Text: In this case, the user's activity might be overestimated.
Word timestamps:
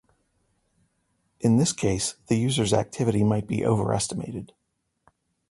In 1.41 1.57
this 1.57 1.73
case, 1.73 2.15
the 2.25 2.35
user's 2.35 2.73
activity 2.73 3.23
might 3.23 3.45
be 3.45 3.63
overestimated. 3.63 4.51